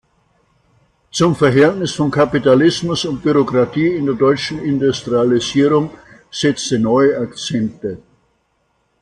Zum 1.11 1.35
Verhältnis 1.35 1.91
von 1.91 2.09
Kapitalismus 2.09 3.05
und 3.05 3.21
Bürokratie 3.21 3.89
in 3.97 4.07
der 4.07 4.15
deutschen 4.15 4.57
Industrialisierung" 4.57 5.91
setzte 6.31 6.79
neue 6.79 7.19
Akzente. 7.19 7.99